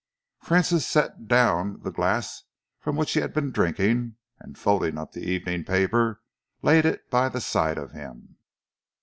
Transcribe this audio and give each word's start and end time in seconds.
Francis 0.39 0.83
set 0.87 1.27
down 1.27 1.79
the 1.83 1.91
glass 1.91 2.45
from 2.79 2.95
which 2.95 3.13
he 3.13 3.19
had 3.19 3.35
been 3.35 3.51
drinking, 3.51 4.15
and, 4.39 4.57
folding 4.57 4.97
up 4.97 5.11
the 5.11 5.21
evening 5.23 5.63
paper, 5.63 6.23
laid 6.63 6.85
it 6.87 7.07
by 7.11 7.29
the 7.29 7.39
side 7.39 7.77
of 7.77 7.91
him. 7.91 8.37